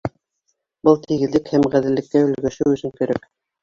Был 0.89 0.97
тигеҙлек 1.05 1.53
һәм 1.53 1.69
ғәҙеллеккә 1.77 2.27
өлгәшеү 2.33 2.77
өсөн 2.77 3.01
кәрәк. 3.01 3.35